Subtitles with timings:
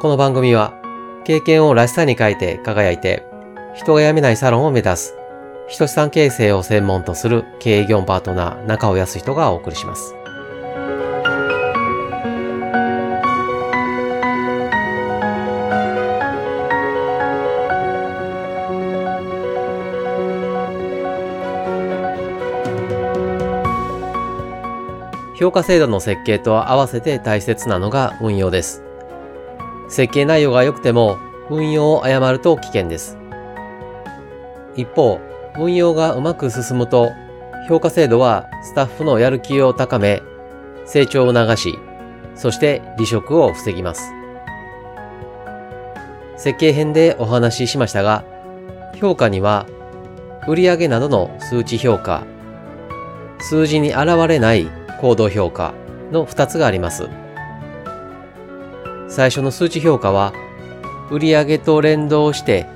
[0.00, 0.80] この番組は
[1.24, 3.26] 経験をらしさに変えて輝いて
[3.74, 5.14] 人が辞めないサロンを目指す
[5.68, 10.14] 人資産形成を専門とする経営業パートナー中尾康人がお送りします。
[25.34, 28.87] 評価制度の設計と合わせて大切なのが運用です。
[29.88, 31.18] 設計内容が良くても
[31.50, 33.18] 運用を誤ると危険です。
[34.76, 35.20] 一方、
[35.56, 37.10] 運用がうまく進むと
[37.68, 40.22] 評価制度はスタッフのやる気を高め、
[40.86, 41.78] 成長を促し、
[42.34, 44.12] そして離職を防ぎます。
[46.36, 48.24] 設計編でお話ししましたが、
[49.00, 49.66] 評価には
[50.46, 52.24] 売上などの数値評価、
[53.40, 54.68] 数字に現れない
[55.00, 55.74] 行動評価
[56.10, 57.08] の2つがあります。
[59.08, 60.32] 最初の数値評価は、
[61.10, 62.66] 売上と連動して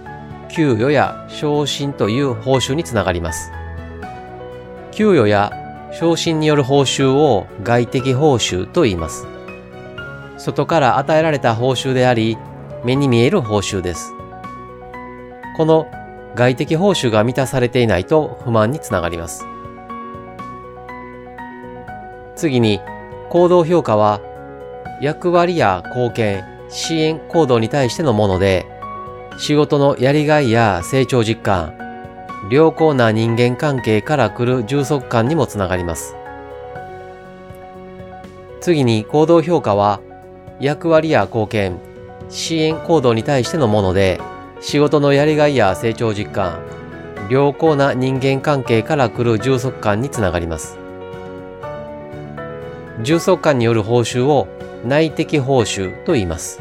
[0.49, 3.51] 給与や昇進という報酬につながります。
[4.91, 5.53] 給与や
[5.93, 9.27] 昇進による報酬を外的報酬と言います。
[10.39, 12.39] 外から与えられた報酬であり、
[12.85, 14.13] 目に見える報酬です。
[15.57, 15.87] この
[16.35, 19.45] 外的報酬が満たされていないと不満につながります。
[22.35, 22.81] 次に、
[23.29, 24.21] 行動評価は、
[25.03, 28.65] 役割や貢献、支援行動に対してのもので、
[29.37, 31.75] 仕事のやりがいや成長実感、
[32.49, 36.15] 良好な人間関係から来る充足感にもつながります。
[38.61, 40.01] 次に行動評価は、
[40.61, 41.81] 役割や貢献、
[42.29, 44.21] 支援行動に対してのもので、
[44.61, 46.61] 仕事のやりがいや成長実感、
[47.29, 50.79] 良好な人間関係から来る充足感につながります。
[53.03, 54.47] 充足感による報酬を
[54.85, 56.61] 内的報酬と言います。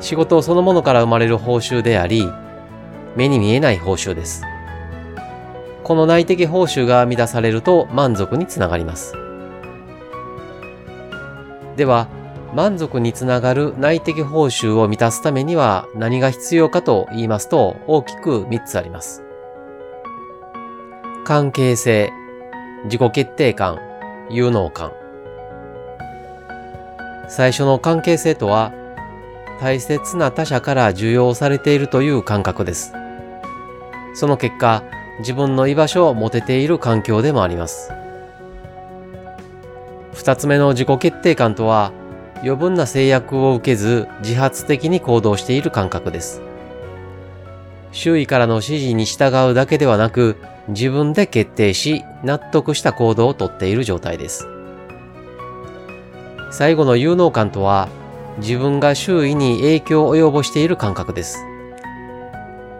[0.00, 2.30] 仕事そのものから生まれる報酬であり、
[3.16, 4.42] 目に見えない報酬です。
[5.82, 9.14] この内的報酬が満たされると満足につながります。
[11.76, 12.08] では、
[12.54, 19.22] 満足につながる内的報酬を満たすためには何が必要かと言いますと大きく3つあります。
[21.24, 22.12] 関係性、
[22.84, 23.78] 自己決定感、
[24.30, 24.92] 有能感。
[27.28, 28.72] 最初の関係性とは、
[29.60, 32.92] 大切な他者から受容されているという感覚です。
[34.14, 34.82] その結果、
[35.18, 37.90] 自分の居場所を持てている環境でもあります。
[40.14, 41.92] 二つ目の自己決定感とは、
[42.42, 46.42] 余分な制約を受けず自発的に行動している感覚です。
[47.92, 50.36] 周囲からの指示に従うだけではなく、
[50.68, 54.48] 自分で決定し、納得した行動をとっている状態です。
[56.50, 57.88] 最後の有能感とは、
[58.38, 61.44] 自分が周囲に影響を及ぼしている感覚です。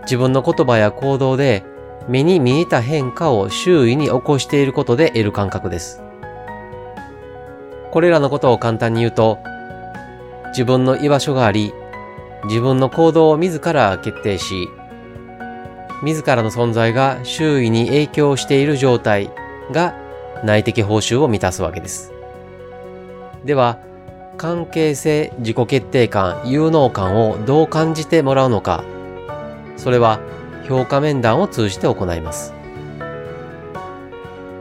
[0.03, 1.65] 自分の言葉や行動で
[2.09, 6.01] 目に見えた変化を周囲に起こしていることで得る感覚です。
[7.91, 9.39] これらのことを簡単に言うと、
[10.51, 11.73] 自分の居場所があり、
[12.45, 14.69] 自分の行動を自ら決定し、
[16.03, 19.31] 自らの存在が周囲に影響している状態
[19.73, 19.95] が
[20.45, 22.16] 内的報酬を満たすわけです。
[23.47, 23.79] では、
[24.37, 28.85] 関係性、自己決定感、有能感をどう感じてもらうのか、
[29.77, 30.19] それは
[30.69, 32.53] 評価面談を通じて行います。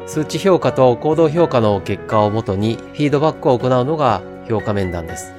[0.06, 5.34] 数値評価と行動評価の結果をもとにフィードバックを行うのが評価面談です。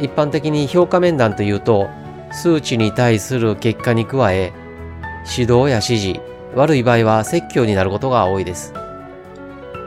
[0.00, 1.88] 一般的に評価面談というと、
[2.32, 4.52] 数値に対する結果に加え、
[5.38, 6.20] 指導や指示、
[6.56, 8.74] 悪い場合は説教になることが多いです。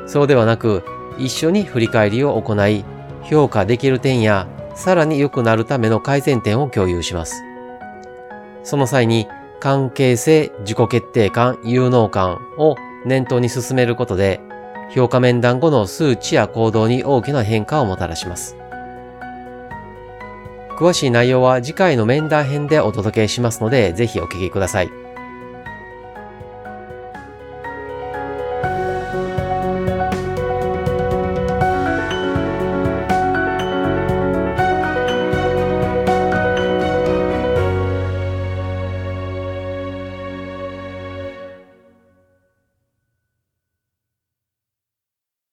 [0.07, 0.84] そうではなく、
[1.18, 2.85] 一緒に振り返りを行い、
[3.24, 7.44] 評価できる点や、さらに良くなるための改善点を共有します。
[8.63, 9.28] その際に、
[9.59, 12.75] 関係性、自己決定感、有能感を
[13.06, 14.41] 念頭に進めることで、
[14.93, 18.58] 評価面談後の数値や行動に大きな変化をもたらします。
[20.78, 25.03] 詳しい内容は次回の面談編でお届けしますので、ぜひお聞きください。